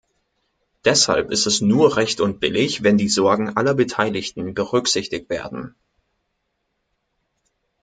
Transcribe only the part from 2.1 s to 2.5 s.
und